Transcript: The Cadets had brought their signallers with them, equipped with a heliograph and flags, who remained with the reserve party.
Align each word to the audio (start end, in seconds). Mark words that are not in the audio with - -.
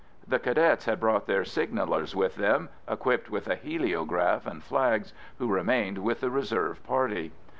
The 0.27 0.39
Cadets 0.39 0.85
had 0.85 0.99
brought 0.99 1.27
their 1.27 1.45
signallers 1.45 2.15
with 2.15 2.35
them, 2.35 2.69
equipped 2.87 3.29
with 3.29 3.47
a 3.47 3.55
heliograph 3.55 4.47
and 4.47 4.63
flags, 4.63 5.13
who 5.37 5.45
remained 5.47 5.99
with 5.99 6.21
the 6.21 6.31
reserve 6.31 6.83
party. 6.83 7.33